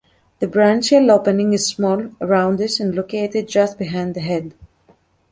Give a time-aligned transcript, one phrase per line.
[0.39, 4.55] The branchial opening is small, roundish and located just behind the head.